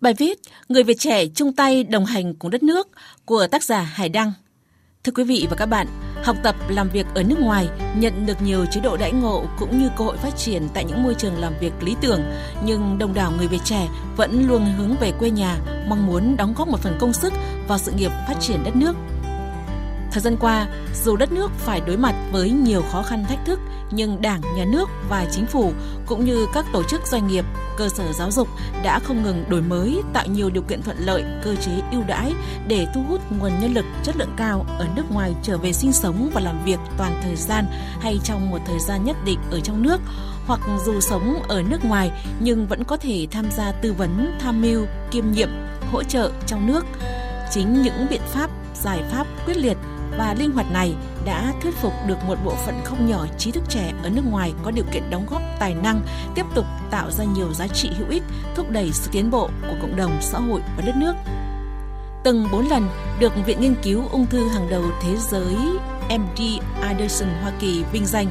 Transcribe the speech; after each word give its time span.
Bài 0.00 0.14
viết 0.14 0.38
Người 0.68 0.82
Việt 0.82 0.98
trẻ 0.98 1.26
chung 1.26 1.52
tay 1.52 1.84
đồng 1.84 2.04
hành 2.04 2.34
cùng 2.34 2.50
đất 2.50 2.62
nước 2.62 2.88
của 3.24 3.46
tác 3.46 3.62
giả 3.62 3.80
Hải 3.80 4.08
Đăng. 4.08 4.32
Thưa 5.04 5.12
quý 5.12 5.24
vị 5.24 5.46
và 5.50 5.56
các 5.56 5.66
bạn, 5.66 5.86
học 6.22 6.36
tập 6.42 6.56
làm 6.68 6.88
việc 6.88 7.06
ở 7.14 7.22
nước 7.22 7.38
ngoài 7.40 7.68
nhận 7.96 8.26
được 8.26 8.42
nhiều 8.42 8.64
chế 8.72 8.80
độ 8.80 8.96
đãi 8.96 9.12
ngộ 9.12 9.44
cũng 9.58 9.78
như 9.78 9.88
cơ 9.96 10.04
hội 10.04 10.16
phát 10.16 10.36
triển 10.36 10.68
tại 10.74 10.84
những 10.84 11.02
môi 11.02 11.14
trường 11.14 11.38
làm 11.38 11.52
việc 11.60 11.72
lý 11.82 11.96
tưởng, 12.00 12.20
nhưng 12.64 12.98
đông 12.98 13.14
đảo 13.14 13.32
người 13.38 13.48
Việt 13.48 13.60
trẻ 13.64 13.88
vẫn 14.16 14.48
luôn 14.48 14.66
hướng 14.78 14.96
về 15.00 15.12
quê 15.18 15.30
nhà, 15.30 15.58
mong 15.88 16.06
muốn 16.06 16.36
đóng 16.36 16.54
góp 16.56 16.68
một 16.68 16.80
phần 16.80 16.96
công 17.00 17.12
sức 17.12 17.32
vào 17.68 17.78
sự 17.78 17.92
nghiệp 17.92 18.10
phát 18.28 18.36
triển 18.40 18.64
đất 18.64 18.76
nước. 18.76 18.96
Thời 20.14 20.20
gian 20.20 20.36
qua, 20.40 20.66
dù 21.04 21.16
đất 21.16 21.32
nước 21.32 21.50
phải 21.58 21.80
đối 21.80 21.96
mặt 21.96 22.14
với 22.32 22.50
nhiều 22.50 22.82
khó 22.92 23.02
khăn 23.02 23.24
thách 23.28 23.46
thức, 23.46 23.60
nhưng 23.90 24.22
Đảng, 24.22 24.40
Nhà 24.56 24.64
nước 24.64 24.88
và 25.08 25.26
Chính 25.32 25.46
phủ 25.46 25.72
cũng 26.06 26.24
như 26.24 26.46
các 26.52 26.64
tổ 26.72 26.82
chức 26.82 27.06
doanh 27.06 27.26
nghiệp, 27.26 27.44
cơ 27.76 27.88
sở 27.88 28.12
giáo 28.12 28.30
dục 28.30 28.48
đã 28.82 28.98
không 28.98 29.22
ngừng 29.22 29.44
đổi 29.48 29.62
mới, 29.62 30.02
tạo 30.12 30.26
nhiều 30.26 30.50
điều 30.50 30.62
kiện 30.62 30.82
thuận 30.82 30.96
lợi, 30.98 31.24
cơ 31.44 31.56
chế 31.56 31.72
ưu 31.92 32.02
đãi 32.06 32.32
để 32.68 32.86
thu 32.94 33.02
hút 33.08 33.20
nguồn 33.38 33.60
nhân 33.60 33.74
lực 33.74 33.84
chất 34.02 34.16
lượng 34.16 34.34
cao 34.36 34.66
ở 34.78 34.86
nước 34.96 35.10
ngoài 35.10 35.34
trở 35.42 35.58
về 35.58 35.72
sinh 35.72 35.92
sống 35.92 36.30
và 36.34 36.40
làm 36.40 36.64
việc 36.64 36.78
toàn 36.98 37.20
thời 37.22 37.36
gian 37.36 37.64
hay 38.00 38.18
trong 38.24 38.50
một 38.50 38.58
thời 38.66 38.78
gian 38.80 39.04
nhất 39.04 39.16
định 39.24 39.38
ở 39.50 39.60
trong 39.60 39.82
nước 39.82 40.00
hoặc 40.46 40.60
dù 40.84 41.00
sống 41.00 41.42
ở 41.48 41.62
nước 41.62 41.84
ngoài 41.84 42.10
nhưng 42.40 42.66
vẫn 42.66 42.84
có 42.84 42.96
thể 42.96 43.26
tham 43.30 43.46
gia 43.56 43.72
tư 43.72 43.92
vấn, 43.92 44.38
tham 44.40 44.62
mưu, 44.62 44.86
kiêm 45.10 45.24
nhiệm, 45.32 45.48
hỗ 45.92 46.02
trợ 46.02 46.30
trong 46.46 46.66
nước. 46.66 46.86
Chính 47.50 47.82
những 47.82 48.06
biện 48.10 48.22
pháp, 48.32 48.50
giải 48.74 49.02
pháp 49.10 49.26
quyết 49.46 49.56
liệt 49.56 49.76
và 50.18 50.34
linh 50.38 50.52
hoạt 50.52 50.72
này 50.72 50.94
đã 51.24 51.52
thuyết 51.62 51.74
phục 51.82 51.92
được 52.06 52.24
một 52.26 52.38
bộ 52.44 52.54
phận 52.54 52.74
không 52.84 53.10
nhỏ 53.10 53.26
trí 53.38 53.50
thức 53.50 53.64
trẻ 53.68 53.92
ở 54.02 54.10
nước 54.10 54.22
ngoài 54.30 54.52
có 54.62 54.70
điều 54.70 54.84
kiện 54.92 55.10
đóng 55.10 55.26
góp 55.30 55.42
tài 55.60 55.74
năng, 55.74 56.00
tiếp 56.34 56.46
tục 56.54 56.64
tạo 56.90 57.10
ra 57.10 57.24
nhiều 57.24 57.52
giá 57.52 57.66
trị 57.66 57.90
hữu 57.98 58.08
ích, 58.08 58.22
thúc 58.54 58.70
đẩy 58.70 58.92
sự 58.92 59.10
tiến 59.12 59.30
bộ 59.30 59.50
của 59.62 59.76
cộng 59.82 59.96
đồng 59.96 60.18
xã 60.20 60.38
hội 60.38 60.60
và 60.76 60.82
đất 60.86 60.96
nước. 60.96 61.14
Từng 62.24 62.48
4 62.52 62.68
lần 62.68 62.88
được 63.18 63.32
Viện 63.46 63.60
Nghiên 63.60 63.74
cứu 63.82 64.02
Ung 64.12 64.26
thư 64.26 64.48
hàng 64.48 64.70
đầu 64.70 64.82
thế 65.02 65.16
giới 65.30 65.56
MD 66.18 66.40
Anderson 66.82 67.28
Hoa 67.42 67.52
Kỳ 67.60 67.84
vinh 67.92 68.06
danh 68.06 68.26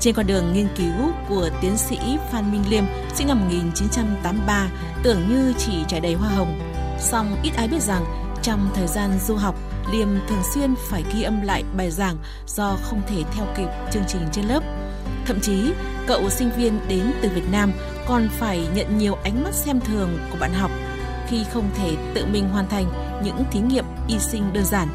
trên 0.00 0.14
con 0.14 0.26
đường 0.26 0.52
nghiên 0.52 0.68
cứu 0.76 1.12
của 1.28 1.50
tiến 1.60 1.76
sĩ 1.76 1.98
Phan 2.32 2.52
Minh 2.52 2.64
Liêm 2.68 2.84
sinh 3.14 3.28
năm 3.28 3.40
1983 3.40 4.68
tưởng 5.02 5.28
như 5.28 5.52
chỉ 5.58 5.72
trải 5.88 6.00
đầy 6.00 6.14
hoa 6.14 6.28
hồng. 6.28 6.58
Song 7.00 7.36
ít 7.42 7.50
ai 7.56 7.68
biết 7.68 7.82
rằng 7.82 8.04
trong 8.42 8.70
thời 8.74 8.86
gian 8.86 9.10
du 9.26 9.34
học, 9.34 9.54
Liêm 9.92 10.08
thường 10.28 10.42
xuyên 10.54 10.74
phải 10.88 11.04
ghi 11.14 11.22
âm 11.22 11.40
lại 11.40 11.64
bài 11.76 11.90
giảng 11.90 12.16
do 12.46 12.76
không 12.82 13.02
thể 13.08 13.22
theo 13.32 13.46
kịp 13.56 13.68
chương 13.92 14.04
trình 14.08 14.22
trên 14.32 14.44
lớp. 14.44 14.62
Thậm 15.26 15.40
chí, 15.40 15.72
cậu 16.06 16.30
sinh 16.30 16.50
viên 16.56 16.80
đến 16.88 17.12
từ 17.22 17.28
Việt 17.34 17.50
Nam 17.52 17.72
còn 18.06 18.28
phải 18.38 18.68
nhận 18.74 18.98
nhiều 18.98 19.14
ánh 19.24 19.44
mắt 19.44 19.54
xem 19.54 19.80
thường 19.80 20.18
của 20.30 20.38
bạn 20.40 20.52
học 20.54 20.70
khi 21.28 21.44
không 21.52 21.70
thể 21.76 21.96
tự 22.14 22.26
mình 22.26 22.48
hoàn 22.48 22.68
thành 22.68 22.84
những 23.24 23.44
thí 23.50 23.60
nghiệm 23.60 23.84
y 24.08 24.18
sinh 24.18 24.52
đơn 24.52 24.64
giản. 24.64 24.88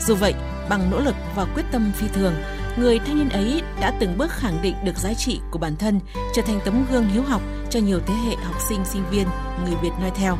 Dù 0.00 0.14
vậy, 0.14 0.34
bằng 0.68 0.90
nỗ 0.90 1.00
lực 1.00 1.14
và 1.36 1.44
quyết 1.54 1.62
tâm 1.72 1.92
phi 1.94 2.08
thường, 2.08 2.34
người 2.76 2.98
thanh 2.98 3.18
niên 3.18 3.28
ấy 3.28 3.62
đã 3.80 3.92
từng 4.00 4.18
bước 4.18 4.30
khẳng 4.30 4.62
định 4.62 4.74
được 4.84 4.98
giá 4.98 5.14
trị 5.14 5.40
của 5.50 5.58
bản 5.58 5.76
thân, 5.76 6.00
trở 6.34 6.42
thành 6.42 6.60
tấm 6.64 6.84
gương 6.92 7.08
hiếu 7.08 7.22
học 7.22 7.42
cho 7.70 7.80
nhiều 7.80 8.00
thế 8.06 8.14
hệ 8.14 8.36
học 8.36 8.56
sinh 8.68 8.84
sinh 8.84 9.02
viên 9.10 9.26
người 9.64 9.74
Việt 9.82 9.92
noi 10.00 10.10
theo. 10.14 10.38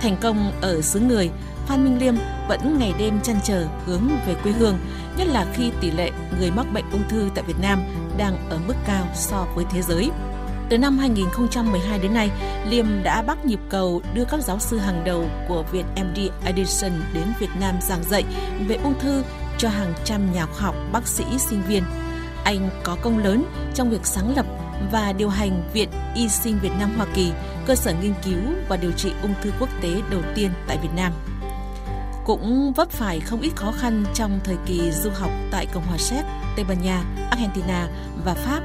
Thành 0.00 0.16
công 0.20 0.52
ở 0.60 0.82
xứ 0.82 1.00
người, 1.00 1.30
Phan 1.70 1.84
Minh 1.84 1.98
Liêm 2.00 2.14
vẫn 2.48 2.78
ngày 2.78 2.94
đêm 2.98 3.20
chăn 3.22 3.36
trở 3.44 3.66
hướng 3.86 4.08
về 4.26 4.34
quê 4.42 4.52
hương, 4.52 4.78
nhất 5.16 5.28
là 5.28 5.46
khi 5.54 5.70
tỷ 5.80 5.90
lệ 5.90 6.10
người 6.38 6.50
mắc 6.50 6.66
bệnh 6.72 6.90
ung 6.92 7.08
thư 7.08 7.30
tại 7.34 7.44
Việt 7.44 7.58
Nam 7.62 7.82
đang 8.18 8.48
ở 8.50 8.58
mức 8.66 8.74
cao 8.86 9.06
so 9.14 9.46
với 9.54 9.64
thế 9.70 9.82
giới. 9.82 10.10
Từ 10.68 10.78
năm 10.78 10.98
2012 10.98 11.98
đến 11.98 12.14
nay, 12.14 12.30
Liêm 12.66 12.86
đã 13.02 13.22
bắt 13.22 13.44
nhịp 13.44 13.60
cầu 13.68 14.02
đưa 14.14 14.24
các 14.24 14.40
giáo 14.40 14.58
sư 14.58 14.78
hàng 14.78 15.04
đầu 15.04 15.24
của 15.48 15.64
Viện 15.72 15.86
MD 15.96 16.18
Edison 16.44 16.92
đến 17.14 17.24
Việt 17.38 17.50
Nam 17.60 17.74
giảng 17.82 18.02
dạy 18.04 18.24
về 18.68 18.76
ung 18.84 19.00
thư 19.00 19.22
cho 19.58 19.68
hàng 19.68 19.92
trăm 20.04 20.32
nhà 20.32 20.46
khoa 20.46 20.60
học, 20.60 20.74
bác 20.92 21.06
sĩ, 21.06 21.24
sinh 21.38 21.62
viên. 21.68 21.82
Anh 22.44 22.70
có 22.84 22.96
công 23.02 23.18
lớn 23.18 23.44
trong 23.74 23.90
việc 23.90 24.06
sáng 24.06 24.36
lập 24.36 24.46
và 24.92 25.12
điều 25.12 25.28
hành 25.28 25.62
Viện 25.72 25.88
Y 26.14 26.28
sinh 26.28 26.58
Việt 26.62 26.72
Nam 26.78 26.90
Hoa 26.96 27.06
Kỳ, 27.14 27.32
cơ 27.66 27.74
sở 27.74 27.94
nghiên 28.02 28.14
cứu 28.24 28.40
và 28.68 28.76
điều 28.76 28.92
trị 28.92 29.12
ung 29.22 29.34
thư 29.42 29.50
quốc 29.60 29.68
tế 29.82 29.88
đầu 30.10 30.22
tiên 30.34 30.50
tại 30.66 30.78
Việt 30.82 30.90
Nam 30.96 31.12
cũng 32.24 32.72
vấp 32.72 32.90
phải 32.90 33.20
không 33.20 33.40
ít 33.40 33.50
khó 33.56 33.72
khăn 33.72 34.04
trong 34.14 34.40
thời 34.44 34.56
kỳ 34.66 34.90
du 34.92 35.10
học 35.10 35.30
tại 35.50 35.66
Cộng 35.66 35.86
hòa 35.86 35.98
Séc, 35.98 36.24
Tây 36.56 36.64
Ban 36.68 36.82
Nha, 36.82 37.04
Argentina 37.30 37.88
và 38.24 38.34
Pháp. 38.34 38.60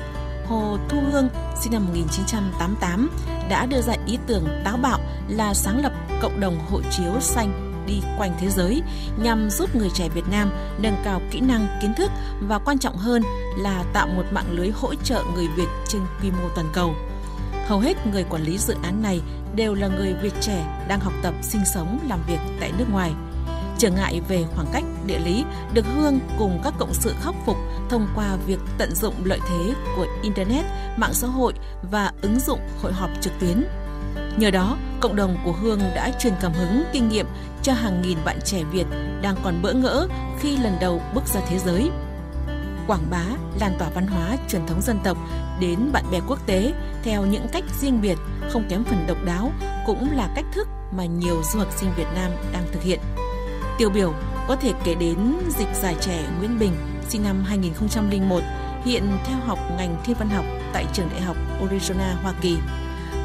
Hồ 0.48 0.78
Thu 0.90 0.98
Hương, 1.12 1.30
sinh 1.62 1.74
năm 1.74 1.86
1988, 1.86 3.10
đã 3.50 3.66
đưa 3.66 3.82
ra 3.82 3.94
ý 4.08 4.18
tưởng 4.28 4.48
táo 4.64 4.78
bạo 4.78 5.00
là 5.28 5.54
sáng 5.54 5.84
lập 5.84 5.92
cộng 6.22 6.40
đồng 6.40 6.60
hộ 6.70 6.82
chiếu 6.92 7.20
xanh 7.20 7.76
đi 7.88 8.02
quanh 8.18 8.32
thế 8.40 8.50
giới 8.50 8.82
nhằm 9.18 9.50
giúp 9.50 9.76
người 9.76 9.90
trẻ 9.94 10.10
Việt 10.10 10.26
Nam 10.32 10.52
nâng 10.78 10.96
cao 11.04 11.22
kỹ 11.32 11.40
năng, 11.42 11.68
kiến 11.82 11.94
thức 11.98 12.12
và 12.42 12.60
quan 12.60 12.80
trọng 12.80 12.98
hơn 12.98 13.24
là 13.58 13.84
tạo 13.94 14.08
một 14.08 14.24
mạng 14.32 14.52
lưới 14.52 14.70
hỗ 14.70 14.96
trợ 14.96 15.24
người 15.36 15.48
Việt 15.56 15.68
trên 15.88 16.02
quy 16.22 16.32
mô 16.32 16.50
toàn 16.56 16.68
cầu. 16.74 16.96
Hầu 17.68 17.80
hết 17.80 18.08
người 18.08 18.26
quản 18.30 18.44
lý 18.44 18.58
dự 18.58 18.76
án 18.84 19.02
này 19.02 19.22
đều 19.56 19.74
là 19.74 19.88
người 19.88 20.14
Việt 20.14 20.34
trẻ 20.42 20.86
đang 20.88 21.00
học 21.00 21.14
tập, 21.24 21.34
sinh 21.42 21.62
sống, 21.74 22.00
làm 22.10 22.20
việc 22.28 22.40
tại 22.60 22.72
nước 22.78 22.86
ngoài– 22.92 23.12
trở 23.78 23.90
ngại 23.90 24.22
về 24.28 24.46
khoảng 24.56 24.68
cách 24.74 24.84
địa 25.06 25.19
lý 25.19 25.44
được 25.74 25.86
Hương 25.96 26.19
cùng 26.38 26.62
các 26.63 26.74
cộng 26.80 26.94
sự 26.94 27.13
khắc 27.22 27.36
phục 27.46 27.58
thông 27.90 28.08
qua 28.16 28.36
việc 28.47 28.59
tận 28.78 28.96
dụng 28.96 29.13
lợi 29.24 29.40
thế 29.50 29.74
của 29.96 30.08
Internet, 30.22 30.66
mạng 30.97 31.13
xã 31.13 31.28
hội 31.28 31.53
và 31.91 32.12
ứng 32.22 32.40
dụng 32.40 32.59
hội 32.81 32.94
họp 32.94 33.09
trực 33.22 33.34
tuyến. 33.40 33.64
Nhờ 34.38 34.52
đó, 34.52 34.78
cộng 35.00 35.16
đồng 35.16 35.38
của 35.46 35.52
Hương 35.52 35.80
đã 35.96 36.12
truyền 36.19 36.34
cảm 36.41 36.53
hứng 36.53 36.84
kinh 36.94 37.09
nghiệm 37.09 37.25
cho 37.64 37.74
hàng 37.74 38.02
nghìn 38.02 38.18
bạn 38.25 38.40
trẻ 38.46 38.64
Việt 38.72 38.85
đang 39.22 39.35
còn 39.44 39.62
bỡ 39.62 39.74
ngỡ 39.74 40.08
khi 40.40 40.58
lần 40.58 40.78
đầu 40.81 41.02
bước 41.14 41.28
ra 41.28 41.41
thế 41.50 41.59
giới. 41.59 41.90
Quảng 42.88 43.08
bá, 43.12 43.24
lan 43.59 43.75
tỏa 43.80 43.90
văn 43.90 44.08
hóa 44.08 44.38
truyền 44.50 44.68
thống 44.68 44.81
dân 44.81 45.00
tộc 45.03 45.18
đến 45.59 45.80
bạn 45.94 46.03
bè 46.12 46.19
quốc 46.28 46.40
tế 46.46 46.74
theo 47.03 47.25
những 47.25 47.47
cách 47.52 47.64
riêng 47.81 48.02
biệt, 48.02 48.18
không 48.50 48.64
kém 48.69 48.84
phần 48.84 49.06
độc 49.08 49.18
đáo 49.25 49.52
cũng 49.85 50.12
là 50.18 50.30
cách 50.35 50.46
thức 50.53 50.68
mà 50.97 51.06
nhiều 51.06 51.41
du 51.53 51.59
học 51.59 51.72
sinh 51.75 51.90
Việt 51.97 52.08
Nam 52.16 52.31
đang 52.53 52.64
thực 52.72 52.84
hiện. 52.84 53.00
Tiêu 53.78 53.90
biểu 53.90 54.13
có 54.47 54.56
thể 54.56 54.74
kể 54.84 54.96
đến 54.96 55.18
dịch 55.58 55.68
giải 55.81 55.96
trẻ 56.02 56.24
Nguyễn 56.40 56.59
Bình, 56.59 56.74
sinh 57.09 57.24
năm 57.24 57.44
2001, 57.44 58.41
hiện 58.86 59.18
theo 59.25 59.38
học 59.46 59.59
ngành 59.78 59.97
thiên 60.06 60.18
văn 60.19 60.30
học 60.30 60.46
tại 60.74 60.86
trường 60.94 61.09
đại 61.12 61.22
học 61.22 61.38
Arizona, 61.62 62.16
Hoa 62.24 62.34
Kỳ. 62.41 62.58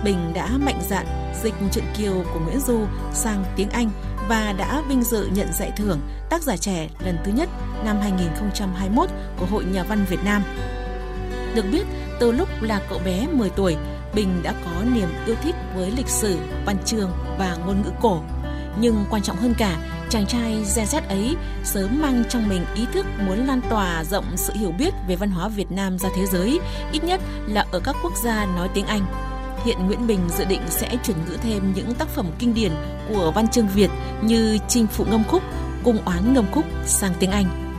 Bình 0.04 0.32
đã 0.34 0.48
mạnh 0.58 0.80
dạn 0.88 1.06
dịch 1.42 1.54
truyện 1.72 1.84
kiều 1.98 2.24
của 2.34 2.40
Nguyễn 2.40 2.60
Du 2.60 2.86
sang 3.12 3.44
tiếng 3.56 3.70
Anh 3.70 3.90
và 4.28 4.54
đã 4.58 4.82
vinh 4.88 5.02
dự 5.02 5.28
nhận 5.34 5.52
giải 5.52 5.72
thưởng 5.76 6.00
tác 6.30 6.42
giả 6.42 6.56
trẻ 6.56 6.88
lần 7.04 7.18
thứ 7.24 7.32
nhất 7.32 7.48
năm 7.84 8.00
2021 8.00 9.08
của 9.36 9.46
Hội 9.46 9.64
Nhà 9.64 9.82
văn 9.82 10.04
Việt 10.08 10.24
Nam. 10.24 10.42
Được 11.54 11.64
biết, 11.72 11.86
từ 12.20 12.32
lúc 12.32 12.48
là 12.60 12.80
cậu 12.88 12.98
bé 13.04 13.26
10 13.32 13.50
tuổi, 13.50 13.76
Bình 14.14 14.40
đã 14.42 14.54
có 14.64 14.84
niềm 14.94 15.08
yêu 15.26 15.36
thích 15.42 15.54
với 15.76 15.90
lịch 15.90 16.08
sử, 16.08 16.38
văn 16.66 16.76
chương 16.84 17.10
và 17.38 17.56
ngôn 17.66 17.82
ngữ 17.82 17.90
cổ. 18.00 18.22
Nhưng 18.78 19.04
quan 19.10 19.22
trọng 19.22 19.36
hơn 19.36 19.54
cả 19.58 19.76
Chàng 20.10 20.26
trai 20.26 20.52
Gen 20.76 20.86
Z 20.86 21.00
ấy 21.08 21.36
sớm 21.64 22.02
mang 22.02 22.22
trong 22.28 22.48
mình 22.48 22.64
ý 22.74 22.86
thức 22.92 23.06
muốn 23.26 23.46
lan 23.46 23.60
tỏa 23.70 24.04
rộng 24.04 24.24
sự 24.36 24.52
hiểu 24.56 24.72
biết 24.78 24.94
về 25.08 25.16
văn 25.16 25.30
hóa 25.30 25.48
Việt 25.48 25.72
Nam 25.72 25.98
ra 25.98 26.08
thế 26.16 26.26
giới, 26.26 26.60
ít 26.92 27.04
nhất 27.04 27.20
là 27.46 27.66
ở 27.72 27.80
các 27.80 27.96
quốc 28.02 28.12
gia 28.24 28.46
nói 28.46 28.68
tiếng 28.74 28.86
Anh. 28.86 29.06
Hiện 29.64 29.86
Nguyễn 29.86 30.06
Bình 30.06 30.20
dự 30.38 30.44
định 30.44 30.60
sẽ 30.68 30.96
chuyển 31.04 31.16
ngữ 31.26 31.36
thêm 31.42 31.72
những 31.76 31.94
tác 31.94 32.08
phẩm 32.08 32.26
kinh 32.38 32.54
điển 32.54 32.72
của 33.08 33.32
văn 33.34 33.48
chương 33.48 33.68
Việt 33.68 33.90
như 34.22 34.58
Chinh 34.68 34.86
phụ 34.86 35.04
ngâm 35.10 35.24
khúc, 35.24 35.42
Cung 35.84 35.98
oán 36.04 36.34
ngâm 36.34 36.44
khúc 36.52 36.64
sang 36.86 37.12
tiếng 37.18 37.30
Anh 37.30 37.69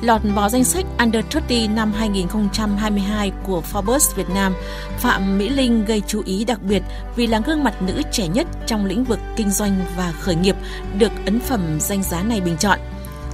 lọt 0.00 0.20
vào 0.24 0.48
danh 0.48 0.64
sách 0.64 0.84
Under 0.98 1.24
30 1.34 1.68
năm 1.68 1.92
2022 1.92 3.32
của 3.42 3.62
Forbes 3.72 4.14
Việt 4.16 4.28
Nam, 4.34 4.54
Phạm 4.98 5.38
Mỹ 5.38 5.48
Linh 5.48 5.84
gây 5.84 6.02
chú 6.06 6.22
ý 6.26 6.44
đặc 6.44 6.62
biệt 6.62 6.82
vì 7.16 7.26
là 7.26 7.40
gương 7.46 7.64
mặt 7.64 7.82
nữ 7.82 8.02
trẻ 8.12 8.28
nhất 8.28 8.46
trong 8.66 8.86
lĩnh 8.86 9.04
vực 9.04 9.18
kinh 9.36 9.50
doanh 9.50 9.78
và 9.96 10.12
khởi 10.20 10.34
nghiệp 10.34 10.56
được 10.98 11.12
ấn 11.24 11.40
phẩm 11.40 11.78
danh 11.80 12.02
giá 12.02 12.22
này 12.22 12.40
bình 12.40 12.56
chọn. 12.58 12.78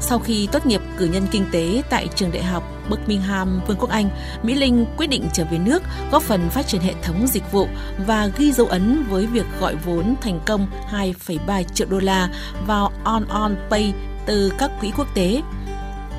Sau 0.00 0.18
khi 0.18 0.48
tốt 0.52 0.66
nghiệp 0.66 0.80
cử 0.96 1.04
nhân 1.04 1.26
kinh 1.30 1.44
tế 1.52 1.82
tại 1.90 2.08
trường 2.14 2.32
đại 2.32 2.42
học 2.42 2.62
Birmingham, 2.90 3.60
Vương 3.66 3.76
quốc 3.76 3.90
Anh, 3.90 4.10
Mỹ 4.42 4.54
Linh 4.54 4.86
quyết 4.96 5.06
định 5.06 5.28
trở 5.32 5.44
về 5.50 5.58
nước, 5.58 5.82
góp 6.10 6.22
phần 6.22 6.50
phát 6.50 6.66
triển 6.66 6.80
hệ 6.80 6.94
thống 7.02 7.26
dịch 7.26 7.52
vụ 7.52 7.68
và 8.06 8.30
ghi 8.36 8.52
dấu 8.52 8.66
ấn 8.66 9.04
với 9.10 9.26
việc 9.26 9.46
gọi 9.60 9.76
vốn 9.84 10.14
thành 10.20 10.40
công 10.46 10.66
2,3 10.90 11.62
triệu 11.62 11.86
đô 11.90 11.98
la 11.98 12.28
vào 12.66 12.92
On 13.04 13.24
On 13.28 13.56
Pay 13.70 13.94
từ 14.26 14.52
các 14.58 14.70
quỹ 14.80 14.90
quốc 14.96 15.06
tế. 15.14 15.42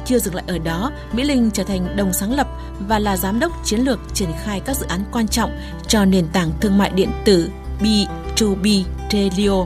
Chưa 0.06 0.20
dừng 0.20 0.36
lại 0.36 0.44
ở 0.48 0.58
đó, 0.58 0.92
Mỹ 1.14 1.24
Linh 1.24 1.52
trở 1.52 1.64
thành 1.64 1.96
đồng 1.96 2.14
sáng 2.14 2.36
lập 2.36 2.48
và 2.88 3.00
là 3.00 3.18
giám 3.18 3.40
đốc 3.40 3.52
chiến 3.66 3.80
lược 3.80 4.00
triển 4.14 4.30
khai 4.44 4.60
các 4.60 4.78
dự 4.78 4.86
án 4.86 5.04
quan 5.12 5.28
trọng 5.28 5.52
cho 5.88 6.06
nền 6.06 6.28
tảng 6.34 6.52
thương 6.62 6.78
mại 6.78 6.90
điện 6.90 7.10
tử 7.26 7.50
B2B 7.80 8.84
Telio. 9.10 9.66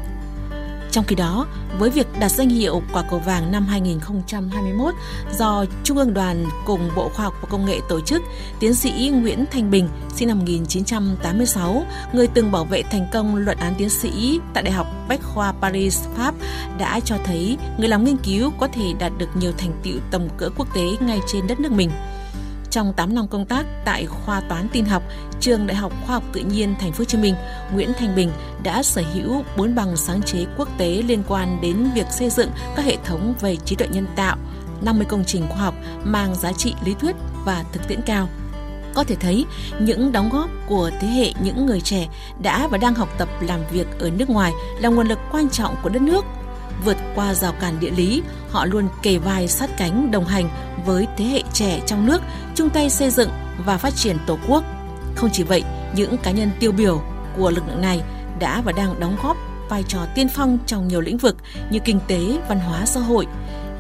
Trong 0.92 1.06
khi 1.06 1.16
đó, 1.16 1.48
với 1.80 1.89
việc 1.89 2.07
đạt 2.19 2.31
danh 2.31 2.50
hiệu 2.50 2.81
quả 2.94 3.04
cầu 3.10 3.19
vàng 3.19 3.51
năm 3.51 3.66
2021 3.66 4.94
do 5.38 5.66
Trung 5.84 5.98
ương 5.98 6.13
đoàn 6.13 6.45
cùng 6.66 6.89
Bộ 6.95 7.10
Khoa 7.10 7.25
học 7.25 7.34
và 7.42 7.48
Công 7.50 7.66
nghệ 7.66 7.80
tổ 7.89 8.01
chức, 8.01 8.22
tiến 8.60 8.75
sĩ 8.75 9.12
Nguyễn 9.13 9.45
Thanh 9.51 9.72
Bình, 9.72 9.89
sinh 10.16 10.28
năm 10.28 10.39
1986, 10.39 11.86
người 12.13 12.28
từng 12.28 12.51
bảo 12.51 12.66
vệ 12.66 12.81
thành 12.81 13.07
công 13.13 13.36
luận 13.36 13.57
án 13.57 13.74
tiến 13.78 13.89
sĩ 13.89 14.39
tại 14.54 14.63
Đại 14.63 14.74
học 14.74 14.87
Bách 15.09 15.24
khoa 15.24 15.51
Paris, 15.51 16.07
Pháp 16.15 16.36
đã 16.77 17.00
cho 17.00 17.15
thấy 17.25 17.57
người 17.77 17.88
làm 17.88 18.04
nghiên 18.04 18.18
cứu 18.18 18.51
có 18.59 18.68
thể 18.68 18.94
đạt 19.00 19.12
được 19.18 19.30
nhiều 19.36 19.51
thành 19.57 19.71
tựu 19.83 20.00
tầm 20.12 20.27
cỡ 20.38 20.50
quốc 20.57 20.68
tế 20.75 20.81
ngay 21.00 21.19
trên 21.27 21.48
đất 21.48 21.59
nước 21.59 21.71
mình. 21.71 21.92
Trong 22.71 22.94
8 22.94 23.15
năm 23.15 23.27
công 23.27 23.45
tác 23.45 23.65
tại 23.86 24.06
khoa 24.06 24.42
toán 24.42 24.68
tin 24.71 24.86
học, 24.86 25.04
trường 25.39 25.68
Đại 25.68 25.75
học 25.75 25.94
Khoa 26.06 26.15
học 26.15 26.24
Tự 26.33 26.42
nhiên 26.42 26.75
Thành 26.80 26.92
phố 26.92 26.98
Hồ 27.00 27.04
Chí 27.06 27.18
Minh, 27.18 27.36
Nguyễn 27.74 27.92
Thành 28.00 28.15
Bình 28.15 28.31
đã 28.63 28.83
sở 28.83 29.04
hữu 29.13 29.44
4 29.57 29.75
bằng 29.75 29.98
sáng 29.98 30.21
chế 30.21 30.45
quốc 30.57 30.69
tế 30.77 31.04
liên 31.07 31.24
quan 31.27 31.62
đến 31.62 31.89
việc 31.95 32.06
xây 32.12 32.30
dựng 32.30 32.50
các 32.75 32.86
hệ 32.86 32.98
thống 33.06 33.33
về 33.42 33.56
trí 33.56 33.75
tuệ 33.75 33.88
nhân 33.88 34.07
tạo, 34.15 34.38
50 34.81 35.06
công 35.10 35.24
trình 35.25 35.48
khoa 35.50 35.57
học 35.57 35.75
mang 36.03 36.36
giá 36.36 36.53
trị 36.53 36.74
lý 36.86 36.94
thuyết 36.94 37.15
và 37.45 37.63
thực 37.74 37.88
tiễn 37.88 38.01
cao. 38.01 38.27
Có 38.98 39.04
thể 39.04 39.16
thấy, 39.16 39.46
những 39.80 40.12
đóng 40.12 40.30
góp 40.30 40.50
của 40.68 40.92
thế 41.02 41.08
hệ 41.08 41.34
những 41.44 41.66
người 41.66 41.82
trẻ 41.82 42.08
đã 42.42 42.68
và 42.68 42.78
đang 42.78 42.94
học 42.96 43.10
tập 43.18 43.30
làm 43.42 43.60
việc 43.72 43.88
ở 44.00 44.10
nước 44.10 44.30
ngoài 44.30 44.52
là 44.80 44.90
nguồn 44.90 45.08
lực 45.08 45.20
quan 45.32 45.50
trọng 45.50 45.76
của 45.84 45.90
đất 45.90 46.02
nước. 46.02 46.26
Vượt 46.86 46.98
qua 47.16 47.34
rào 47.34 47.52
cản 47.52 47.80
địa 47.80 47.92
lý, 47.92 48.22
họ 48.50 48.66
luôn 48.66 48.88
kề 49.02 49.18
vai 49.18 49.48
sát 49.48 49.70
cánh 49.78 50.12
đồng 50.12 50.26
hành 50.26 50.50
với 50.86 51.08
thế 51.18 51.26
hệ 51.26 51.44
trẻ 51.54 51.82
trong 51.86 52.06
nước, 52.06 52.22
chung 52.56 52.70
tay 52.70 52.90
xây 52.90 53.10
dựng 53.10 53.30
và 53.66 53.78
phát 53.78 53.96
triển 53.96 54.18
Tổ 54.28 54.38
quốc. 54.48 54.64
Không 55.16 55.30
chỉ 55.34 55.44
vậy, 55.44 55.64
những 55.96 56.18
cá 56.18 56.32
nhân 56.32 56.50
tiêu 56.60 56.72
biểu 56.72 57.02
của 57.38 57.50
lực 57.50 57.64
lượng 57.68 57.82
này 57.82 58.02
đã 58.40 58.62
và 58.62 58.72
đang 58.72 59.00
đóng 59.00 59.18
góp 59.24 59.38
vai 59.70 59.84
trò 59.88 60.00
tiên 60.16 60.28
phong 60.30 60.58
trong 60.66 60.88
nhiều 60.88 61.02
lĩnh 61.02 61.18
vực 61.18 61.38
như 61.70 61.80
kinh 61.80 62.00
tế, 62.08 62.20
văn 62.50 62.60
hóa, 62.60 62.86
xã 62.86 63.00
hội. 63.00 63.28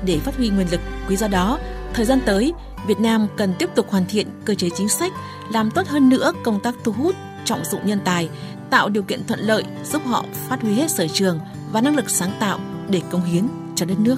Để 0.05 0.19
phát 0.19 0.37
huy 0.37 0.49
nguồn 0.49 0.67
lực 0.71 0.81
quý 1.09 1.15
do 1.15 1.27
đó, 1.27 1.59
thời 1.93 2.05
gian 2.05 2.19
tới, 2.25 2.53
Việt 2.87 2.99
Nam 2.99 3.27
cần 3.37 3.53
tiếp 3.59 3.69
tục 3.75 3.89
hoàn 3.89 4.05
thiện 4.05 4.27
cơ 4.45 4.55
chế 4.55 4.69
chính 4.75 4.89
sách, 4.89 5.13
làm 5.51 5.71
tốt 5.71 5.87
hơn 5.87 6.09
nữa 6.09 6.31
công 6.43 6.59
tác 6.59 6.75
thu 6.83 6.91
hút, 6.91 7.15
trọng 7.45 7.65
dụng 7.65 7.81
nhân 7.85 7.99
tài, 8.05 8.29
tạo 8.69 8.89
điều 8.89 9.03
kiện 9.03 9.27
thuận 9.27 9.39
lợi 9.39 9.63
giúp 9.83 10.01
họ 10.05 10.25
phát 10.49 10.61
huy 10.61 10.73
hết 10.73 10.91
sở 10.91 11.07
trường 11.07 11.39
và 11.71 11.81
năng 11.81 11.95
lực 11.95 12.09
sáng 12.09 12.31
tạo 12.39 12.59
để 12.89 13.01
công 13.09 13.25
hiến 13.25 13.47
cho 13.75 13.85
đất 13.85 13.99
nước. 13.99 14.17